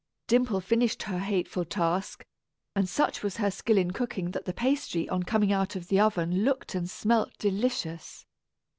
[0.25, 2.25] Dimple finished her hateful task,
[2.75, 5.99] and such was her skill in cooking that the pastry on coming out of the
[5.99, 8.25] oven looked and smelt delicious.